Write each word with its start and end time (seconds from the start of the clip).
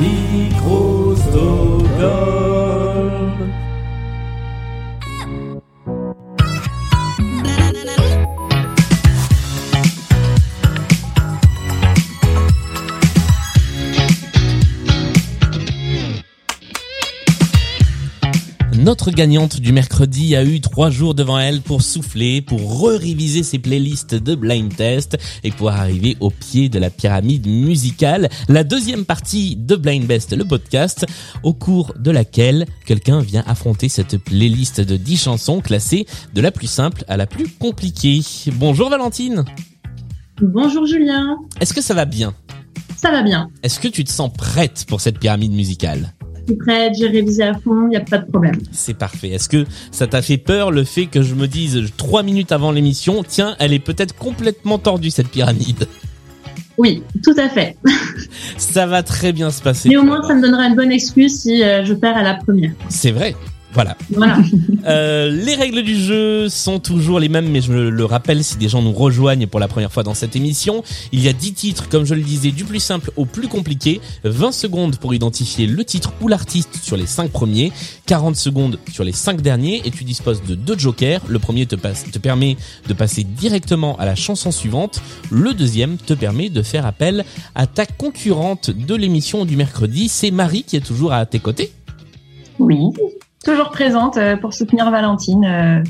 你 0.00 0.48
Notre 18.80 19.10
gagnante 19.10 19.60
du 19.60 19.74
mercredi 19.74 20.34
a 20.34 20.42
eu 20.42 20.62
trois 20.62 20.88
jours 20.88 21.14
devant 21.14 21.38
elle 21.38 21.60
pour 21.60 21.82
souffler, 21.82 22.40
pour 22.40 22.80
re-réviser 22.80 23.42
ses 23.42 23.58
playlists 23.58 24.14
de 24.14 24.34
blind 24.34 24.74
test 24.74 25.18
et 25.44 25.50
pour 25.50 25.68
arriver 25.68 26.16
au 26.20 26.30
pied 26.30 26.70
de 26.70 26.78
la 26.78 26.88
pyramide 26.88 27.46
musicale. 27.46 28.30
La 28.48 28.64
deuxième 28.64 29.04
partie 29.04 29.54
de 29.54 29.76
Blind 29.76 30.06
Best, 30.06 30.34
le 30.34 30.46
podcast, 30.46 31.04
au 31.42 31.52
cours 31.52 31.92
de 31.98 32.10
laquelle 32.10 32.64
quelqu'un 32.86 33.20
vient 33.20 33.44
affronter 33.46 33.90
cette 33.90 34.16
playlist 34.16 34.80
de 34.80 34.96
10 34.96 35.24
chansons 35.24 35.60
classées 35.60 36.06
de 36.32 36.40
la 36.40 36.50
plus 36.50 36.66
simple 36.66 37.04
à 37.06 37.18
la 37.18 37.26
plus 37.26 37.50
compliquée. 37.50 38.22
Bonjour 38.54 38.88
Valentine. 38.88 39.44
Bonjour 40.40 40.86
Julien. 40.86 41.36
Est-ce 41.60 41.74
que 41.74 41.82
ça 41.82 41.92
va 41.92 42.06
bien? 42.06 42.32
Ça 42.96 43.10
va 43.10 43.22
bien. 43.22 43.50
Est-ce 43.62 43.78
que 43.78 43.88
tu 43.88 44.04
te 44.04 44.10
sens 44.10 44.32
prête 44.32 44.86
pour 44.88 45.02
cette 45.02 45.18
pyramide 45.18 45.52
musicale? 45.52 46.14
Suis 46.50 46.56
prête, 46.56 46.94
j'ai 46.98 47.08
révisé 47.08 47.42
à 47.42 47.54
fond, 47.54 47.86
il 47.86 47.90
n'y 47.90 47.96
a 47.96 48.00
pas 48.00 48.18
de 48.18 48.26
problème. 48.30 48.56
C'est 48.72 48.96
parfait. 48.96 49.28
Est-ce 49.28 49.48
que 49.48 49.64
ça 49.90 50.06
t'a 50.06 50.22
fait 50.22 50.38
peur 50.38 50.70
le 50.70 50.84
fait 50.84 51.06
que 51.06 51.22
je 51.22 51.34
me 51.34 51.46
dise 51.46 51.90
trois 51.96 52.22
minutes 52.22 52.52
avant 52.52 52.72
l'émission, 52.72 53.22
tiens, 53.26 53.56
elle 53.58 53.72
est 53.72 53.78
peut-être 53.78 54.14
complètement 54.14 54.78
tordue 54.78 55.10
cette 55.10 55.28
pyramide? 55.28 55.86
Oui, 56.78 57.02
tout 57.22 57.34
à 57.36 57.48
fait. 57.48 57.76
Ça 58.56 58.86
va 58.86 59.02
très 59.02 59.32
bien 59.32 59.50
se 59.50 59.60
passer. 59.60 59.90
Mais 59.90 59.98
au 59.98 60.02
moins, 60.02 60.22
ça 60.22 60.34
me 60.34 60.40
donnera 60.40 60.66
une 60.66 60.76
bonne 60.76 60.92
excuse 60.92 61.42
si 61.42 61.62
euh, 61.62 61.84
je 61.84 61.92
perds 61.92 62.16
à 62.16 62.22
la 62.22 62.34
première. 62.34 62.72
C'est 62.88 63.10
vrai. 63.10 63.34
Voilà. 63.72 63.96
Voilà. 64.10 64.38
Euh, 64.86 65.30
les 65.30 65.56
règles 65.56 65.82
du 65.82 65.94
jeu 65.94 66.48
sont 66.48 66.78
toujours 66.78 67.20
les 67.20 67.28
mêmes, 67.28 67.50
mais 67.50 67.60
je 67.60 67.70
le 67.70 68.04
rappelle 68.06 68.42
si 68.42 68.56
des 68.56 68.70
gens 68.70 68.80
nous 68.80 68.92
rejoignent 68.92 69.46
pour 69.46 69.60
la 69.60 69.68
première 69.68 69.92
fois 69.92 70.02
dans 70.02 70.14
cette 70.14 70.34
émission. 70.36 70.82
Il 71.12 71.20
y 71.20 71.28
a 71.28 71.34
10 71.34 71.52
titres, 71.52 71.88
comme 71.90 72.06
je 72.06 72.14
le 72.14 72.22
disais, 72.22 72.50
du 72.50 72.64
plus 72.64 72.80
simple 72.80 73.12
au 73.16 73.26
plus 73.26 73.46
compliqué. 73.46 74.00
20 74.24 74.52
secondes 74.52 74.96
pour 74.96 75.12
identifier 75.12 75.66
le 75.66 75.84
titre 75.84 76.14
ou 76.22 76.28
l'artiste 76.28 76.78
sur 76.82 76.96
les 76.96 77.06
5 77.06 77.30
premiers. 77.30 77.72
40 78.06 78.36
secondes 78.36 78.78
sur 78.90 79.04
les 79.04 79.12
5 79.12 79.42
derniers. 79.42 79.82
Et 79.84 79.90
tu 79.90 80.04
disposes 80.04 80.42
de 80.42 80.54
deux 80.54 80.78
jokers. 80.78 81.20
Le 81.28 81.38
premier 81.38 81.66
te, 81.66 81.76
passe, 81.76 82.10
te 82.10 82.18
permet 82.18 82.56
de 82.88 82.94
passer 82.94 83.22
directement 83.22 83.98
à 83.98 84.06
la 84.06 84.14
chanson 84.14 84.50
suivante. 84.50 85.02
Le 85.30 85.52
deuxième 85.52 85.98
te 85.98 86.14
permet 86.14 86.48
de 86.48 86.62
faire 86.62 86.86
appel 86.86 87.24
à 87.54 87.66
ta 87.66 87.84
concurrente 87.84 88.70
de 88.70 88.94
l'émission 88.94 89.44
du 89.44 89.56
mercredi. 89.56 90.08
C'est 90.08 90.30
Marie 90.30 90.62
qui 90.62 90.76
est 90.76 90.86
toujours 90.86 91.12
à 91.12 91.26
tes 91.26 91.38
côtés. 91.38 91.70
Oui, 92.58 92.76
toujours 93.44 93.70
présente 93.70 94.16
euh, 94.16 94.36
pour 94.36 94.52
soutenir 94.54 94.90
Valentine. 94.90 95.44
euh, 95.44 95.82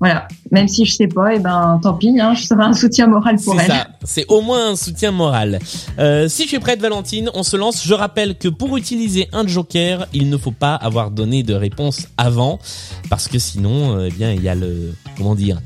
voilà, 0.00 0.28
même 0.52 0.68
si 0.68 0.84
je 0.84 0.92
sais 0.92 1.08
pas, 1.08 1.34
et 1.34 1.40
ben 1.40 1.80
tant 1.82 1.94
pis, 1.94 2.20
hein, 2.20 2.32
je 2.32 2.44
serai 2.44 2.62
un 2.62 2.72
soutien 2.72 3.08
moral 3.08 3.34
pour 3.44 3.54
C'est 3.56 3.62
elle. 3.64 3.70
ça, 3.72 3.88
c'est 4.04 4.24
au 4.28 4.42
moins 4.42 4.70
un 4.70 4.76
soutien 4.76 5.10
moral. 5.10 5.58
Euh, 5.98 6.28
si 6.28 6.46
tu 6.46 6.54
es 6.54 6.60
prête 6.60 6.80
Valentine, 6.80 7.30
on 7.34 7.42
se 7.42 7.56
lance. 7.56 7.84
Je 7.84 7.94
rappelle 7.94 8.38
que 8.38 8.46
pour 8.46 8.76
utiliser 8.76 9.26
un 9.32 9.44
joker, 9.44 10.06
il 10.14 10.30
ne 10.30 10.36
faut 10.36 10.52
pas 10.52 10.76
avoir 10.76 11.10
donné 11.10 11.42
de 11.42 11.52
réponse 11.52 12.06
avant, 12.16 12.60
parce 13.10 13.26
que 13.26 13.40
sinon, 13.40 13.98
eh 14.04 14.10
bien, 14.12 14.30
il 14.30 14.40
y 14.40 14.48
a 14.48 14.54
le, 14.54 14.94
comment 15.16 15.34
dire, 15.34 15.58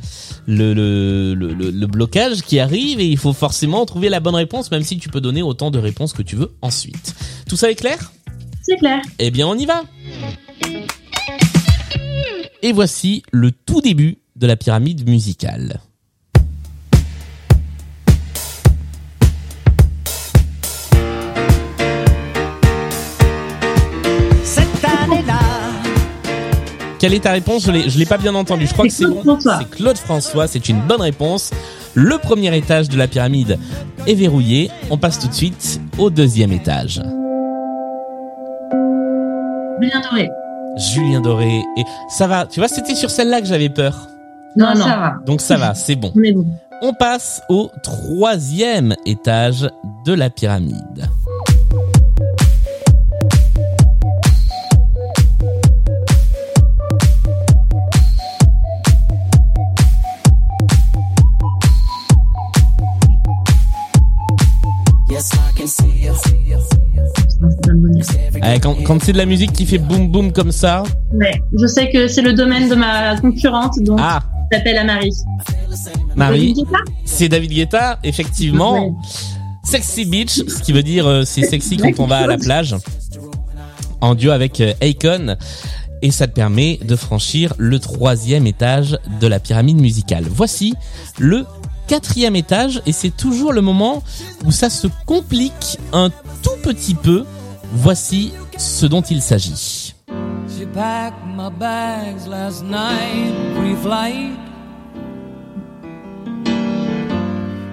le, 0.46 0.72
le, 0.72 1.34
le- 1.34 1.52
le 1.70 1.86
blocage 1.86 2.40
qui 2.40 2.58
arrive 2.58 3.00
et 3.00 3.06
il 3.06 3.18
faut 3.18 3.34
forcément 3.34 3.84
trouver 3.84 4.08
la 4.08 4.20
bonne 4.20 4.34
réponse, 4.34 4.70
même 4.70 4.82
si 4.82 4.96
tu 4.96 5.10
peux 5.10 5.20
donner 5.20 5.42
autant 5.42 5.70
de 5.70 5.78
réponses 5.78 6.14
que 6.14 6.22
tu 6.22 6.36
veux 6.36 6.52
ensuite. 6.62 7.14
Tout 7.46 7.56
ça 7.56 7.70
est 7.70 7.74
clair? 7.74 7.98
C'est 8.62 8.76
clair. 8.76 9.02
Eh 9.18 9.30
bien, 9.30 9.46
on 9.46 9.56
y 9.58 9.66
va. 9.66 9.82
Et 12.64 12.72
voici 12.72 13.24
le 13.32 13.50
tout 13.50 13.80
début 13.80 14.18
de 14.36 14.46
la 14.46 14.54
pyramide 14.56 15.08
musicale. 15.08 15.80
Cette 24.44 24.84
année-là, 24.84 25.40
Quelle 27.00 27.14
est 27.14 27.20
ta 27.20 27.32
réponse? 27.32 27.64
Je 27.66 27.72
l'ai, 27.72 27.90
je 27.90 27.98
l'ai 27.98 28.06
pas 28.06 28.16
bien 28.18 28.34
entendu. 28.36 28.66
Je 28.68 28.72
crois 28.72 28.86
que 28.86 28.92
C'est 28.92 29.06
bon. 29.06 29.22
François. 29.22 29.58
C'est 29.58 29.70
Claude 29.70 29.98
François. 29.98 30.46
C'est 30.46 30.68
une 30.68 30.80
bonne 30.82 31.00
réponse. 31.00 31.50
Le 31.94 32.16
premier 32.18 32.56
étage 32.56 32.88
de 32.88 32.96
la 32.96 33.08
pyramide 33.08 33.58
est 34.06 34.14
verrouillé. 34.14 34.70
On 34.90 34.98
passe 34.98 35.18
tout 35.18 35.26
de 35.26 35.34
suite 35.34 35.80
au 35.98 36.10
deuxième 36.10 36.52
étage. 36.52 37.02
Julien 39.80 40.00
Doré. 40.00 40.30
Julien 40.76 41.20
Doré 41.20 41.62
et 41.76 41.84
ça 42.08 42.26
va. 42.26 42.46
Tu 42.46 42.60
vois, 42.60 42.68
c'était 42.68 42.94
sur 42.94 43.10
celle-là 43.10 43.40
que 43.40 43.46
j'avais 43.46 43.68
peur. 43.68 44.08
Non, 44.56 44.68
Non, 44.68 44.74
non. 44.74 44.84
ça 44.84 44.96
va. 44.96 45.14
Donc 45.26 45.40
ça 45.40 45.56
va, 45.56 45.74
c'est 45.74 45.96
bon. 45.96 46.12
On 46.16 46.22
est 46.22 46.32
bon. 46.32 46.46
On 46.84 46.92
passe 46.94 47.42
au 47.48 47.70
troisième 47.82 48.94
étage 49.06 49.68
de 50.04 50.12
la 50.14 50.30
pyramide. 50.30 51.08
Quand 68.82 69.02
c'est 69.02 69.12
de 69.12 69.18
la 69.18 69.26
musique 69.26 69.52
qui 69.52 69.66
fait 69.66 69.78
boum 69.78 70.08
boum 70.08 70.32
comme 70.32 70.52
ça, 70.52 70.82
Ouais, 71.12 71.42
je 71.58 71.66
sais 71.66 71.90
que 71.90 72.08
c'est 72.08 72.22
le 72.22 72.32
domaine 72.32 72.68
de 72.68 72.74
ma 72.74 73.16
concurrente, 73.20 73.78
donc 73.82 73.98
ah, 74.00 74.22
je 74.50 74.56
t'appelle 74.56 74.78
à 74.78 74.84
Marie. 74.84 75.12
Marie, 76.16 76.54
David 76.54 76.56
Guetta 76.56 76.78
c'est 77.04 77.28
David 77.28 77.50
Guetta, 77.52 77.98
effectivement. 78.02 78.86
Ouais. 78.86 78.92
Sexy 79.64 80.04
Beach, 80.04 80.42
ce 80.48 80.62
qui 80.62 80.72
veut 80.72 80.82
dire 80.82 81.06
euh, 81.06 81.22
c'est 81.24 81.42
sexy 81.42 81.76
quand 81.76 81.98
on 81.98 82.06
va 82.06 82.18
à 82.18 82.26
la 82.26 82.36
plage, 82.36 82.76
en 84.00 84.14
duo 84.14 84.32
avec 84.32 84.60
euh, 84.60 84.72
Akon. 84.80 85.36
Et 86.04 86.10
ça 86.10 86.26
te 86.26 86.32
permet 86.32 86.80
de 86.84 86.96
franchir 86.96 87.54
le 87.58 87.78
troisième 87.78 88.48
étage 88.48 88.98
de 89.20 89.26
la 89.28 89.38
pyramide 89.38 89.80
musicale. 89.80 90.24
Voici 90.28 90.74
le 91.20 91.46
quatrième 91.86 92.34
étage 92.34 92.82
et 92.86 92.92
c'est 92.92 93.16
toujours 93.16 93.52
le 93.52 93.60
moment 93.60 94.02
où 94.44 94.50
ça 94.50 94.68
se 94.68 94.88
complique 95.06 95.78
un 95.92 96.10
tout 96.42 96.56
petit 96.62 96.94
peu. 96.94 97.24
Voici 97.74 98.32
ce 98.58 98.84
dont 98.84 99.00
il 99.00 99.22
s'agit. 99.22 99.94
She 100.46 100.66
packed 100.74 101.24
my 101.34 101.48
bags 101.58 102.28
last 102.28 102.62
night, 102.62 103.32
pre-flight. 103.56 104.36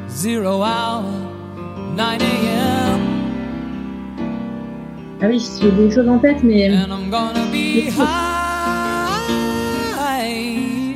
Zero 0.10 0.64
hour, 0.64 1.04
9 1.98 2.22
a.m. 2.22 3.00
Ah 5.22 5.26
oui, 5.28 5.46
j'ai 5.62 5.72
des 5.72 5.94
choses 5.94 6.08
en 6.08 6.18
tête, 6.20 6.44
mais 6.44 6.70
And 6.74 6.88
I'm 6.88 7.10
gonna 7.10 7.46
be 7.52 7.90
high. 7.90 8.30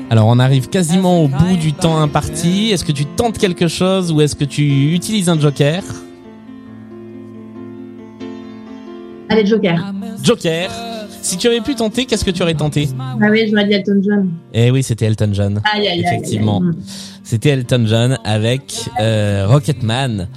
Alors 0.10 0.28
on 0.28 0.40
arrive 0.40 0.70
quasiment 0.70 1.24
au 1.24 1.28
bout 1.28 1.58
du 1.58 1.74
temps 1.74 1.98
imparti. 2.00 2.70
Est-ce 2.72 2.86
que 2.86 2.92
tu 2.94 3.06
tentes 3.06 3.38
quelque 3.38 3.68
chose 3.68 4.12
ou 4.12 4.22
est-ce 4.22 4.36
que 4.36 4.46
tu 4.46 4.94
utilises 4.94 5.28
un 5.28 5.40
joker? 5.40 5.84
Allez, 9.34 9.46
Joker. 9.46 9.94
Joker. 10.24 10.70
Si 11.22 11.38
tu 11.38 11.48
avais 11.48 11.62
pu 11.62 11.74
tenter, 11.76 12.06
qu'est-ce 12.06 12.26
que 12.26 12.32
tu 12.32 12.42
aurais 12.44 12.54
tenté 12.54 12.90
Ah 13.00 13.16
oui, 13.32 13.48
j'aurais 13.50 13.66
dit 13.66 13.74
Elton 13.74 14.02
John. 14.04 14.30
Eh 14.54 14.72
oui, 14.72 14.84
c'était 14.84 15.06
Elton 15.06 15.30
John. 15.34 15.62
Aïe, 15.74 15.88
aïe. 15.88 16.02
Effectivement. 16.02 16.62
aïe. 16.62 16.78
C'était 17.24 17.50
Elton 17.50 17.86
John 17.88 18.18
avec 18.26 18.74
euh, 19.00 19.46
Rocketman. 19.48 20.28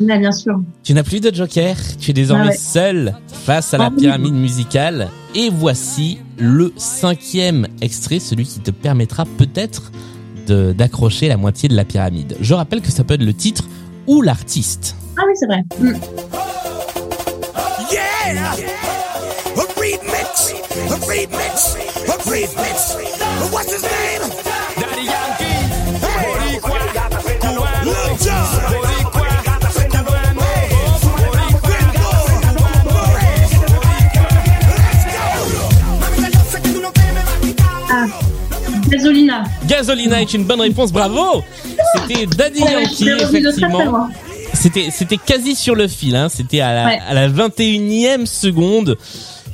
Mm. 0.00 0.04
Ouais, 0.08 0.18
bien 0.18 0.32
sûr. 0.32 0.60
Tu 0.84 0.94
n'as 0.94 1.02
plus 1.02 1.20
de 1.20 1.34
joker, 1.34 1.76
tu 1.98 2.10
es 2.12 2.14
désormais 2.14 2.44
Ah 2.46 2.50
ouais. 2.50 2.56
seul 2.56 3.14
face 3.28 3.74
à 3.74 3.78
la 3.78 3.86
Ah 3.86 3.90
pyramide 3.90 4.34
musicale. 4.34 5.08
Et 5.34 5.50
voici 5.50 6.18
le 6.38 6.72
cinquième 6.76 7.66
extrait, 7.82 8.18
celui 8.20 8.44
qui 8.44 8.60
te 8.60 8.70
permettra 8.70 9.24
peut-être 9.36 9.90
de- 10.46 10.72
d'accrocher 10.72 11.28
la 11.28 11.36
moitié 11.36 11.68
de 11.68 11.74
la 11.76 11.84
pyramide. 11.84 12.36
Je 12.40 12.54
rappelle 12.54 12.80
que 12.82 12.90
ça 12.92 13.02
peut 13.04 13.14
être 13.14 13.22
le 13.24 13.34
titre 13.34 13.64
ou 14.06 14.22
l'artiste. 14.22 14.96
Ah 15.18 15.22
oui, 15.26 15.32
c'est 15.34 15.46
vrai. 15.46 15.62
Mm. 15.80 15.92
Yeah! 18.26 18.52
A 18.52 19.64
remix! 19.80 20.52
A 20.52 20.96
remix! 21.08 21.74
A 22.06 22.16
remix! 22.30 22.78
What's 23.52 23.72
his 23.72 23.82
name? 23.82 24.22
Daddy 24.78 25.04
Yankee! 25.10 25.60
Boricua! 26.00 26.80
Lil 27.84 28.10
Jon! 28.24 28.46
Boricua! 28.70 29.30
Cubano! 31.64 32.10
Ah, 37.92 38.06
Gasolina. 38.88 39.44
Gasolina 39.66 40.20
est 40.22 40.34
une 40.34 40.44
bonne 40.44 40.60
réponse, 40.60 40.92
bravo 40.92 41.42
C'était 41.94 42.26
Daddy 42.26 42.60
Yankee, 42.60 43.08
effectivement. 43.08 44.08
C'était 44.60 44.90
c'était 44.90 45.16
quasi 45.16 45.54
sur 45.54 45.74
le 45.74 45.88
fil, 45.88 46.14
hein. 46.16 46.28
C'était 46.28 46.60
à 46.60 46.74
la, 46.74 46.86
Ouais. 46.86 46.98
à 47.08 47.14
la 47.14 47.28
21e 47.28 48.26
seconde. 48.26 48.96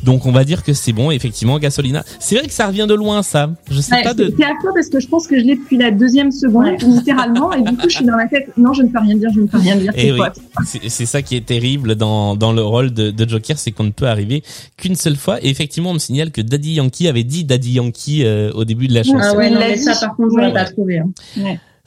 Donc 0.02 0.24
on 0.26 0.30
va 0.30 0.44
dire 0.44 0.62
que 0.62 0.72
c'est 0.72 0.92
bon, 0.92 1.10
effectivement, 1.10 1.58
Gasolina. 1.58 2.04
C'est 2.20 2.36
vrai 2.36 2.46
que 2.46 2.52
ça 2.52 2.66
revient 2.66 2.86
de 2.88 2.94
loin, 2.94 3.22
ça. 3.22 3.50
Je 3.70 3.80
sais 3.80 3.94
Ouais, 3.94 4.02
pas 4.02 4.14
de. 4.14 4.32
C'est 4.38 4.44
affreux 4.44 4.70
parce 4.74 4.88
que 4.88 5.00
je 5.00 5.08
pense 5.08 5.26
que 5.26 5.36
je 5.38 5.44
l'ai 5.44 5.56
depuis 5.56 5.78
la 5.78 5.90
deuxième 5.90 6.30
seconde, 6.30 6.64
Ouais. 6.66 6.76
littéralement, 6.80 7.52
et 7.52 7.62
du 7.62 7.76
coup, 7.76 7.88
je 7.88 7.96
suis 7.96 8.04
dans 8.04 8.14
la 8.16 8.26
tête. 8.28 8.50
Non, 8.56 8.72
je 8.72 8.82
ne 8.82 8.88
peux 8.88 8.98
rien 9.00 9.16
dire, 9.16 9.30
je 9.34 9.40
ne 9.40 9.46
peux 9.46 9.58
rien 9.58 9.74
dire. 9.76 9.92
Eh 9.96 10.00
C'est 10.02 10.10
oui. 10.12 10.16
quoi 10.18 10.32
C'est 10.64 10.88
c'est 10.88 11.06
ça 11.06 11.22
qui 11.22 11.34
est 11.34 11.44
terrible 11.46 11.94
dans, 11.96 12.36
dans 12.36 12.52
le 12.52 12.62
rôle 12.62 12.92
de, 12.92 13.10
de 13.10 13.28
Joker, 13.28 13.58
c'est 13.58 13.72
qu'on 13.72 13.84
ne 13.84 13.90
peut 13.90 14.06
arriver 14.06 14.42
qu'une 14.76 14.96
seule 14.96 15.16
fois. 15.16 15.38
Et 15.42 15.48
effectivement, 15.48 15.90
on 15.90 15.94
me 15.94 15.98
signale 15.98 16.30
que 16.30 16.40
Daddy 16.42 16.74
Yankee 16.74 17.08
avait 17.08 17.24
dit 17.24 17.44
Daddy 17.44 17.72
Yankee 17.72 18.24
euh, 18.24 18.52
au 18.52 18.64
début 18.64 18.86
de 18.88 18.94
la 18.94 19.02
chanson. 19.02 19.18
Ah 19.20 19.34
ouais, 19.36 19.50
non, 19.50 19.58
mais 19.58 19.76
ça, 19.76 19.94
par 19.94 20.14
contre, 20.14 20.30
je 20.36 20.40
Ouais. 20.44 20.52
pas 20.52 20.64
trouvé. 20.66 20.98
hein. 20.98 21.10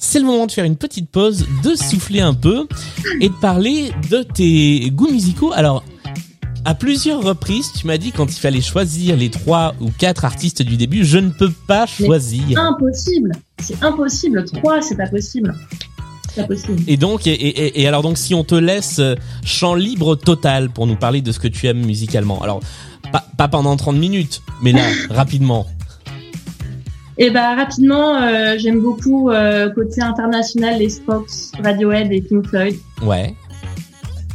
C'est 0.01 0.19
le 0.19 0.25
moment 0.25 0.45
de 0.45 0.51
faire 0.51 0.63
une 0.63 0.77
petite 0.77 1.09
pause, 1.09 1.45
de 1.61 1.75
souffler 1.75 2.21
un 2.21 2.33
peu 2.33 2.67
et 3.19 3.27
de 3.27 3.33
parler 3.33 3.91
de 4.09 4.23
tes 4.23 4.89
goûts 4.91 5.11
musicaux. 5.11 5.51
Alors, 5.53 5.83
à 6.63 6.73
plusieurs 6.73 7.21
reprises, 7.21 7.73
tu 7.77 7.85
m'as 7.85 7.97
dit 7.97 8.13
quand 8.13 8.25
il 8.31 8.39
fallait 8.39 8.61
choisir 8.61 9.17
les 9.17 9.29
trois 9.29 9.75
ou 9.81 9.89
quatre 9.91 10.23
artistes 10.23 10.61
du 10.61 10.77
début, 10.77 11.03
je 11.03 11.17
ne 11.17 11.29
peux 11.29 11.51
pas 11.67 11.85
choisir. 11.85 12.57
Impossible. 12.57 13.33
C'est 13.61 13.83
impossible. 13.83 14.45
Trois, 14.45 14.81
c'est 14.81 14.95
pas 14.95 15.07
possible. 15.07 15.53
C'est. 16.33 16.47
Et 16.87 16.95
donc, 16.95 17.27
et, 17.27 17.31
et, 17.31 17.81
et 17.81 17.87
alors 17.87 18.01
donc, 18.01 18.17
si 18.17 18.33
on 18.33 18.45
te 18.45 18.55
laisse 18.55 18.99
euh, 18.99 19.15
champ 19.43 19.75
libre 19.75 20.15
total 20.15 20.69
pour 20.69 20.87
nous 20.87 20.95
parler 20.95 21.21
de 21.21 21.31
ce 21.33 21.39
que 21.39 21.47
tu 21.49 21.67
aimes 21.67 21.85
musicalement, 21.85 22.41
alors 22.41 22.61
pas, 23.11 23.25
pas 23.37 23.47
pendant 23.49 23.75
30 23.75 23.97
minutes, 23.97 24.41
mais 24.61 24.71
là, 24.71 24.83
rapidement. 25.09 25.67
Et 27.21 27.31
bah 27.31 27.53
rapidement, 27.53 28.15
euh, 28.15 28.55
j'aime 28.57 28.79
beaucoup 28.79 29.29
euh, 29.29 29.69
côté 29.71 30.01
international 30.01 30.79
les 30.79 30.89
Spox, 30.89 31.51
Radiohead 31.61 32.13
et 32.13 32.21
Pink 32.21 32.47
Floyd. 32.47 32.77
Ouais. 33.01 33.35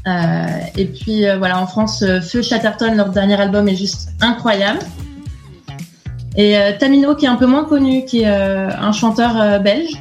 Euh, 0.06 0.46
et 0.76 0.84
puis 0.84 1.24
voilà, 1.38 1.58
en 1.58 1.66
France, 1.66 2.04
Feu 2.22 2.42
Chatterton, 2.42 2.94
leur 2.94 3.08
dernier 3.08 3.40
album 3.40 3.68
est 3.68 3.76
juste 3.76 4.10
incroyable. 4.20 4.80
Et 6.36 6.56
Tamino, 6.78 7.14
qui 7.14 7.24
est 7.24 7.28
un 7.28 7.36
peu 7.36 7.46
moins 7.46 7.64
connu, 7.64 8.04
qui 8.04 8.22
est 8.22 8.26
un 8.26 8.92
chanteur 8.92 9.60
belge, 9.60 9.92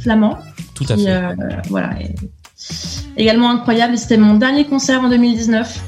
flamand, 0.00 0.38
Tout 0.74 0.86
à 0.88 0.94
qui 0.94 1.04
fait. 1.04 1.34
voilà, 1.68 1.90
est 2.00 2.14
également 3.18 3.50
incroyable. 3.50 3.98
C'était 3.98 4.16
mon 4.16 4.34
dernier 4.34 4.64
concert 4.64 5.02
en 5.02 5.10
2019 5.10 5.80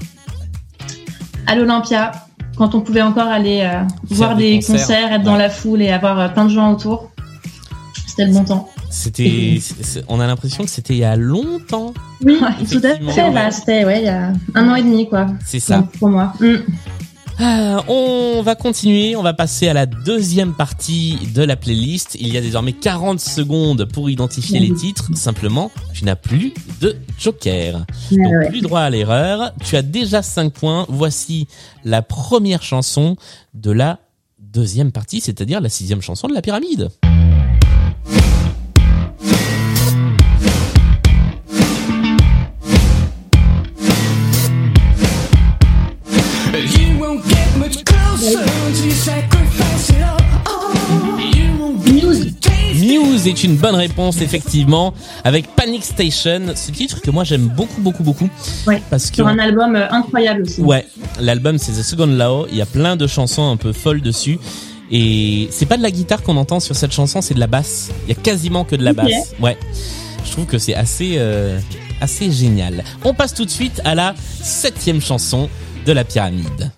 à 1.46 1.54
l'Olympia, 1.54 2.12
quand 2.56 2.74
on 2.74 2.80
pouvait 2.80 3.02
encore 3.02 3.28
aller 3.28 3.60
euh, 3.62 3.82
voir 4.10 4.36
des 4.36 4.50
des 4.50 4.56
concerts, 4.56 4.78
concerts, 4.78 5.12
être 5.12 5.18
ouais. 5.18 5.24
dans 5.24 5.36
la 5.36 5.50
foule 5.50 5.82
et 5.82 5.90
avoir 5.90 6.18
euh, 6.18 6.28
plein 6.28 6.44
de 6.44 6.50
gens 6.50 6.72
autour. 6.72 7.10
C'était 8.06 8.26
le 8.26 8.32
bon 8.32 8.44
temps. 8.44 8.70
C'était, 8.90 9.58
on 10.08 10.20
a 10.20 10.26
l'impression 10.26 10.62
que 10.62 10.70
c'était 10.70 10.94
il 10.94 11.00
y 11.00 11.04
a 11.04 11.16
longtemps. 11.16 11.92
Oui, 12.24 12.38
tout 12.70 12.80
à 12.84 12.94
fait. 12.94 13.30
Bah, 13.32 13.50
c'était 13.50 13.84
ouais, 13.84 14.02
il 14.02 14.04
y 14.04 14.08
a 14.08 14.32
un 14.54 14.68
an 14.68 14.76
et 14.76 14.82
demi, 14.82 15.08
quoi. 15.08 15.26
C'est 15.44 15.58
ça. 15.58 15.78
Donc, 15.78 15.90
pour 15.98 16.10
moi. 16.10 16.32
Mm. 16.38 16.54
Ah, 17.38 17.82
on 17.88 18.42
va 18.42 18.54
continuer, 18.54 19.16
on 19.16 19.22
va 19.22 19.34
passer 19.34 19.68
à 19.68 19.74
la 19.74 19.86
deuxième 19.86 20.54
partie 20.54 21.18
de 21.34 21.42
la 21.42 21.56
playlist. 21.56 22.16
Il 22.20 22.32
y 22.32 22.38
a 22.38 22.40
désormais 22.40 22.72
40 22.72 23.18
secondes 23.18 23.86
pour 23.86 24.08
identifier 24.08 24.60
les 24.60 24.72
titres. 24.72 25.10
Simplement, 25.14 25.70
tu 25.92 26.04
n'as 26.04 26.16
plus 26.16 26.54
de 26.80 26.96
joker. 27.18 27.84
Donc 28.12 28.26
ouais. 28.26 28.48
plus 28.48 28.60
droit 28.60 28.80
à 28.80 28.90
l'erreur. 28.90 29.52
Tu 29.64 29.76
as 29.76 29.82
déjà 29.82 30.22
5 30.22 30.52
points. 30.52 30.86
Voici 30.88 31.48
la 31.84 32.02
première 32.02 32.62
chanson 32.62 33.16
de 33.54 33.72
la 33.72 33.98
deuxième 34.38 34.92
partie, 34.92 35.20
c'est-à-dire 35.20 35.60
la 35.60 35.68
sixième 35.68 36.02
chanson 36.02 36.28
de 36.28 36.34
la 36.34 36.42
pyramide. 36.42 36.90
Taste 53.24 53.26
it. 53.26 53.34
Muse 53.34 53.44
est 53.44 53.44
une 53.44 53.56
bonne 53.56 53.74
réponse, 53.74 54.20
effectivement, 54.20 54.94
avec 55.24 55.46
Panic 55.54 55.84
Station, 55.84 56.54
ce 56.54 56.70
titre 56.70 57.00
que 57.00 57.10
moi 57.10 57.24
j'aime 57.24 57.48
beaucoup, 57.48 57.80
beaucoup, 57.80 58.02
beaucoup. 58.02 58.28
Ouais. 58.66 58.82
Parce 58.90 59.10
que 59.10 59.16
Sur 59.16 59.28
un 59.28 59.38
album 59.38 59.76
euh, 59.76 59.88
incroyable 59.90 60.42
aussi. 60.42 60.60
Ouais, 60.60 60.86
l'album 61.20 61.58
c'est 61.58 61.72
The 61.72 61.82
Second 61.82 62.06
Law, 62.06 62.46
il 62.50 62.56
y 62.56 62.62
a 62.62 62.66
plein 62.66 62.96
de 62.96 63.06
chansons 63.06 63.50
un 63.50 63.56
peu 63.56 63.72
folles 63.72 64.02
dessus. 64.02 64.38
Et 64.90 65.48
c'est 65.50 65.66
pas 65.66 65.76
de 65.76 65.82
la 65.82 65.90
guitare 65.90 66.22
qu'on 66.22 66.36
entend 66.36 66.60
sur 66.60 66.76
cette 66.76 66.92
chanson, 66.92 67.20
c'est 67.22 67.34
de 67.34 67.40
la 67.40 67.46
basse. 67.46 67.90
Il 68.06 68.14
y 68.14 68.18
a 68.18 68.20
quasiment 68.20 68.64
que 68.64 68.76
de 68.76 68.84
la 68.84 68.92
basse. 68.92 69.34
Ouais. 69.40 69.56
Je 70.24 70.30
trouve 70.30 70.46
que 70.46 70.58
c'est 70.58 70.74
assez, 70.74 71.14
euh, 71.16 71.58
assez 72.00 72.30
génial. 72.30 72.84
On 73.04 73.14
passe 73.14 73.34
tout 73.34 73.44
de 73.44 73.50
suite 73.50 73.80
à 73.84 73.94
la 73.94 74.14
septième 74.42 75.00
chanson 75.00 75.48
de 75.86 75.92
la 75.92 76.04
pyramide. 76.04 76.70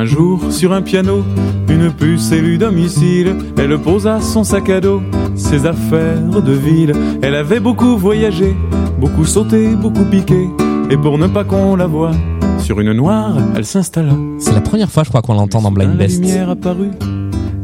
Un 0.00 0.06
jour, 0.06 0.40
sur 0.50 0.72
un 0.72 0.80
piano, 0.80 1.22
une 1.68 1.92
puce 1.92 2.32
élue 2.32 2.56
domicile, 2.56 3.36
elle 3.58 3.78
posa 3.78 4.18
son 4.22 4.44
sac 4.44 4.70
à 4.70 4.80
dos, 4.80 5.02
ses 5.34 5.66
affaires 5.66 6.40
de 6.40 6.52
ville. 6.52 6.94
Elle 7.20 7.34
avait 7.34 7.60
beaucoup 7.60 7.98
voyagé, 7.98 8.56
beaucoup 8.98 9.26
sauté, 9.26 9.68
beaucoup 9.74 10.06
piqué, 10.06 10.48
et 10.88 10.96
pour 10.96 11.18
ne 11.18 11.26
pas 11.26 11.44
qu'on 11.44 11.76
la 11.76 11.86
voie, 11.86 12.12
sur 12.60 12.80
une 12.80 12.94
noire, 12.94 13.36
elle 13.54 13.66
s'installa. 13.66 14.14
C'est 14.38 14.54
la 14.54 14.62
première 14.62 14.90
fois, 14.90 15.02
je 15.04 15.10
crois, 15.10 15.20
qu'on 15.20 15.34
l'entend 15.34 15.60
dans 15.60 15.70
Blind 15.70 15.98
Best. 15.98 16.18
La 16.18 16.26
lumière 16.26 16.48
apparut, 16.48 16.92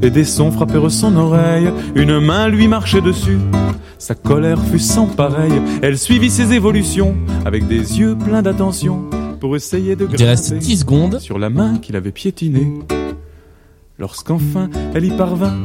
et 0.02 0.10
des 0.10 0.24
sons 0.24 0.50
frappèrent 0.50 0.90
son 0.90 1.16
oreille. 1.16 1.70
Une 1.94 2.20
main 2.20 2.48
lui 2.48 2.68
marchait 2.68 3.00
dessus. 3.00 3.38
Sa 3.96 4.14
colère 4.14 4.60
fut 4.60 4.78
sans 4.78 5.06
pareil. 5.06 5.54
Elle 5.80 5.96
suivit 5.96 6.28
ses 6.28 6.52
évolutions 6.52 7.14
avec 7.46 7.66
des 7.66 7.98
yeux 7.98 8.14
pleins 8.14 8.42
d'attention 8.42 9.04
pour 9.40 9.56
essayer 9.56 9.96
de 9.96 10.08
Il 10.18 10.24
reste 10.24 10.50
grimper 10.50 10.64
10 10.64 10.76
secondes. 10.78 11.18
sur 11.20 11.38
la 11.38 11.50
main 11.50 11.78
qu'il 11.78 11.96
avait 11.96 12.12
piétinée. 12.12 12.72
Lorsqu'enfin 13.98 14.68
elle 14.94 15.04
y 15.04 15.10
parvint, 15.10 15.56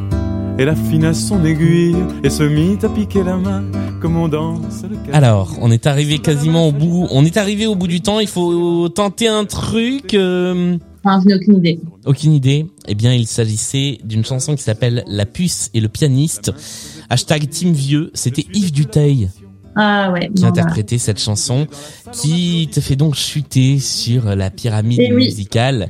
elle 0.57 0.69
affina 0.69 1.13
son 1.13 1.44
aiguille 1.44 1.95
et 2.23 2.29
se 2.29 2.44
mit 2.44 2.77
à 2.83 2.89
piquer 2.89 3.23
la 3.23 3.35
main 3.38 3.63
comme 4.01 4.15
on 4.18 4.27
danse 4.27 4.83
le. 4.89 4.97
Alors, 5.13 5.56
on 5.62 5.69
est 5.71 5.85
arrivé 5.85 6.18
quasiment 6.19 6.68
au 6.68 6.71
bout. 6.71 7.07
On 7.12 7.23
est 7.25 7.38
arrivé 7.38 7.68
au 7.68 7.75
bout 7.75 7.88
du 7.88 8.01
temps. 8.01 8.19
Il 8.19 8.27
faut 8.27 8.89
tenter 8.89 9.27
un 9.27 9.45
truc. 9.45 10.13
euh, 10.15 10.77
Enfin, 11.03 11.19
je 11.21 11.27
n'ai 11.27 11.35
aucune 11.35 11.57
idée. 11.57 11.79
Aucune 12.06 12.31
idée. 12.33 12.65
Eh 12.88 12.95
bien, 12.95 13.13
il 13.13 13.27
s'agissait 13.27 14.00
d'une 14.03 14.24
chanson 14.25 14.56
qui 14.56 14.63
s'appelle 14.63 15.03
La 15.07 15.25
puce 15.27 15.69
et 15.75 15.81
le 15.81 15.88
pianiste. 15.88 16.51
Hashtag 17.09 17.47
Team 17.50 17.74
Vieux. 17.74 18.09
C'était 18.15 18.45
Yves 18.53 18.71
Duteil 18.71 19.29
Ah 19.75 20.12
ouais. 20.12 20.27
qui 20.35 20.41
bon, 20.41 20.41
bah. 20.41 20.47
interprétait 20.50 20.98
cette 20.98 21.19
chanson, 21.19 21.67
qui 22.12 22.69
te 22.72 22.79
fait 22.79 22.96
donc 22.96 23.15
chuter 23.15 23.79
sur 23.79 24.36
la 24.36 24.50
pyramide 24.50 25.00
Eh 25.01 25.13
oui. 25.13 25.25
musicale. 25.25 25.89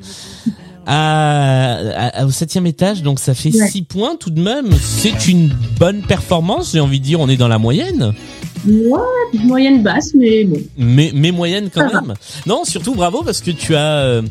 À, 0.87 1.75
à- 2.19 2.25
au 2.25 2.31
septième 2.31 2.65
étage, 2.65 3.03
donc 3.03 3.19
ça 3.19 3.33
fait 3.35 3.55
Ouais. 3.55 3.67
6 3.67 3.83
points 3.83 4.15
tout 4.19 4.31
de 4.31 4.41
même. 4.41 4.71
C'est 4.81 5.27
une 5.27 5.49
bonne 5.79 6.01
performance, 6.01 6.71
j'ai 6.73 6.79
envie 6.79 6.99
de 6.99 7.05
dire, 7.05 7.19
on 7.19 7.29
est 7.29 7.37
dans 7.37 7.47
la 7.47 7.59
moyenne. 7.59 8.13
Ouais, 8.67 8.99
moyenne 9.43 9.83
basse, 9.83 10.11
mais 10.15 10.43
bon. 10.43 10.57
mais, 10.77 11.11
mais 11.13 11.31
moyenne 11.31 11.69
quand 11.73 11.85
même. 11.91 12.13
Non, 12.47 12.63
surtout 12.63 12.95
bravo 12.95 13.21
parce 13.23 13.41
que 13.41 13.51
tu 13.51 13.75
as 13.75 13.97
euh, 13.99 14.21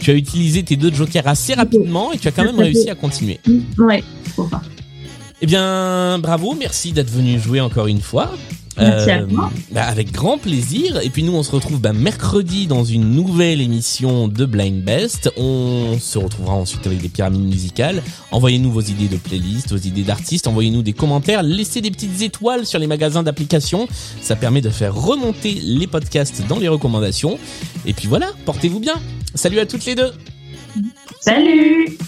tu 0.00 0.10
as 0.10 0.14
utilisé 0.14 0.62
tes 0.64 0.76
deux 0.76 0.92
jokers 0.92 1.26
assez 1.26 1.54
rapidement 1.54 2.12
et 2.12 2.18
tu 2.18 2.26
as 2.28 2.32
quand 2.32 2.44
même 2.44 2.58
réussi 2.58 2.90
à 2.90 2.94
continuer. 2.96 3.38
Ouais, 3.78 4.02
faut 4.36 4.44
pas. 4.44 4.62
Eh 5.40 5.46
bien, 5.46 6.18
bravo, 6.20 6.54
merci 6.58 6.92
d'être 6.92 7.10
venu 7.10 7.38
jouer 7.40 7.60
encore 7.60 7.86
une 7.88 8.00
fois. 8.00 8.32
Merci 8.78 9.10
à 9.10 9.22
toi. 9.22 9.50
bah, 9.70 9.82
avec 9.84 10.12
grand 10.12 10.38
plaisir. 10.38 11.00
Et 11.02 11.10
puis 11.10 11.22
nous, 11.22 11.34
on 11.34 11.42
se 11.42 11.50
retrouve 11.50 11.80
bah, 11.80 11.92
mercredi 11.92 12.66
dans 12.66 12.84
une 12.84 13.10
nouvelle 13.10 13.60
émission 13.60 14.28
de 14.28 14.44
Blind 14.46 14.82
Best. 14.82 15.30
On 15.36 15.98
se 16.00 16.18
retrouvera 16.18 16.54
ensuite 16.54 16.86
avec 16.86 17.00
des 17.00 17.08
pyramides 17.08 17.42
musicales. 17.44 18.02
Envoyez-nous 18.30 18.70
vos 18.72 18.80
idées 18.80 19.08
de 19.08 19.16
playlists, 19.16 19.70
vos 19.70 19.76
idées 19.78 20.02
d'artistes. 20.02 20.46
Envoyez-nous 20.46 20.82
des 20.82 20.92
commentaires. 20.92 21.42
Laissez 21.42 21.80
des 21.80 21.90
petites 21.90 22.22
étoiles 22.22 22.66
sur 22.66 22.78
les 22.78 22.86
magasins 22.86 23.22
d'applications. 23.22 23.88
Ça 24.20 24.36
permet 24.36 24.60
de 24.60 24.70
faire 24.70 24.94
remonter 24.94 25.52
les 25.62 25.86
podcasts 25.86 26.42
dans 26.48 26.58
les 26.58 26.68
recommandations. 26.68 27.38
Et 27.86 27.92
puis 27.92 28.08
voilà, 28.08 28.30
portez-vous 28.44 28.80
bien. 28.80 28.94
Salut 29.34 29.58
à 29.58 29.66
toutes 29.66 29.84
les 29.84 29.94
deux. 29.94 30.12
Salut 31.20 31.98